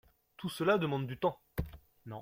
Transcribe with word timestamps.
Tout 0.35 0.49
cela 0.49 0.79
demande 0.79 1.05
du 1.05 1.15
temps. 1.19 1.39